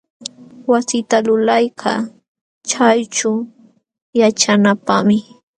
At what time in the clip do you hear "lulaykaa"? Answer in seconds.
1.25-1.99